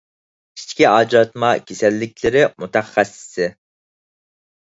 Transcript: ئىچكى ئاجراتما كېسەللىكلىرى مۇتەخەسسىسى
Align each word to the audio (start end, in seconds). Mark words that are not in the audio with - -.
ئىچكى 0.61 0.85
ئاجراتما 0.91 1.51
كېسەللىكلىرى 1.71 2.41
مۇتەخەسسىسى 2.63 3.51